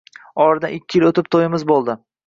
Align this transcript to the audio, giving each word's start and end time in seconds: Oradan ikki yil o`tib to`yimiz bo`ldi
Oradan 0.45 0.73
ikki 0.79 0.99
yil 1.03 1.07
o`tib 1.11 1.31
to`yimiz 1.37 1.71
bo`ldi 1.75 2.01